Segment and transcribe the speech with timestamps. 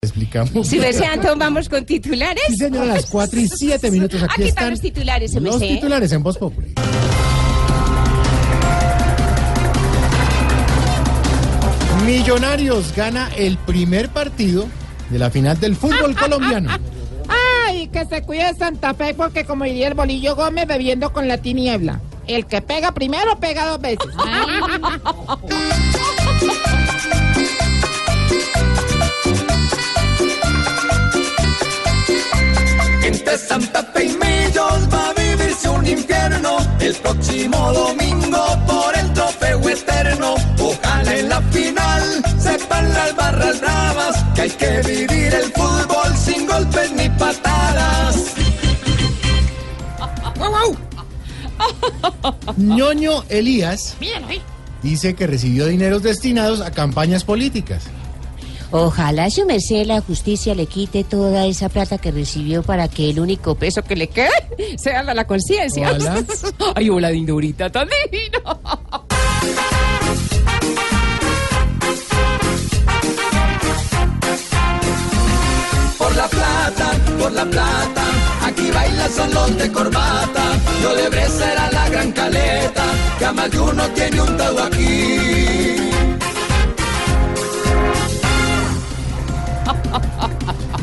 [0.00, 0.68] Explicamos.
[0.68, 2.44] Si me sean, vamos con titulares.
[2.46, 4.22] Sí, señora, a las 4 y 7 minutos.
[4.22, 6.72] Aquí, Aquí están están los titulares, se me los titulares en Voz Populi.
[12.06, 14.68] Millonarios gana el primer partido
[15.10, 16.70] de la final del fútbol colombiano.
[17.66, 21.38] Ay, que se cuide Santa Fe porque como diría el bolillo Gómez bebiendo con la
[21.38, 22.00] tiniebla.
[22.26, 24.06] El que pega primero pega dos veces.
[36.88, 40.34] el próximo domingo por el trofeo eterno.
[40.58, 42.02] Ojalá en la final
[42.38, 48.16] sepan las barras bravas que hay que vivir el fútbol sin golpes ni patadas.
[52.56, 53.96] ñoño Elías
[54.82, 57.84] dice que recibió dineros destinados a campañas políticas.
[58.70, 63.18] Ojalá su merced la justicia le quite toda esa plata que recibió para que el
[63.18, 64.28] único peso que le quede
[64.78, 65.96] sea la, la conciencia.
[66.74, 68.38] Ay, hola, dindurita, tan divino.
[75.96, 78.04] Por la plata, por la plata,
[78.44, 80.42] aquí bailan son los de corbata.
[80.82, 82.84] Yo de será la gran caleta,
[83.18, 85.17] que a más de uno tiene un tado aquí.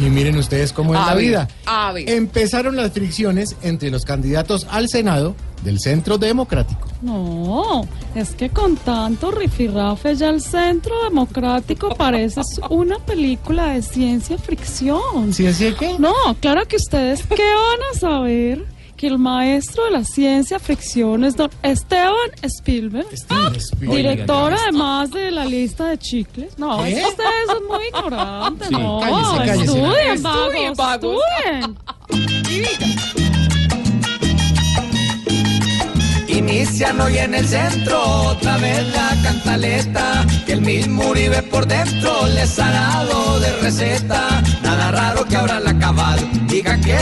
[0.01, 1.47] Y miren ustedes cómo es A la ver, vida.
[1.65, 2.09] a ver.
[2.09, 6.87] Empezaron las fricciones entre los candidatos al Senado del Centro Democrático.
[7.01, 14.37] No, es que con tanto rifirrafe ya el Centro Democrático parece una película de ciencia
[14.37, 15.33] ficción.
[15.33, 15.95] ¿Sí es qué?
[15.97, 18.65] No, claro que ustedes, ¿qué van a saber?
[18.97, 23.97] Que el maestro de la ciencia ficción es don Esteban Spielberg, Steven Spielberg.
[23.97, 26.57] director además de la lista de chicles.
[26.57, 26.91] No, ¿Qué?
[26.91, 28.67] es que ustedes son muy ignorantes.
[28.69, 29.63] Sí, no, cállese, cállese.
[29.65, 31.21] estudien, Estudien, vagos, vagos.
[31.45, 31.77] estudien.
[36.27, 42.27] Inician hoy en el centro, otra vez la cantaleta, que el mismo Uribe por dentro
[42.27, 44.34] les ha dado de receta.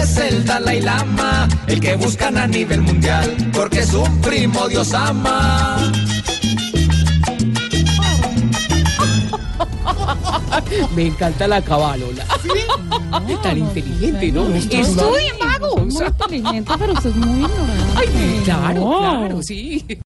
[0.03, 4.93] Es el Dalai Lama, el que buscan a nivel mundial, porque es un primo Dios
[4.93, 5.77] ama.
[10.95, 12.25] Me encanta la cabalola.
[13.41, 14.47] Tan inteligente, ¿no?
[14.53, 15.85] Estudien, vagos.
[15.93, 17.93] Muy inteligente, pero usted es muy ignorante.
[17.95, 18.99] Ay, claro, No.
[18.99, 19.85] claro, sí.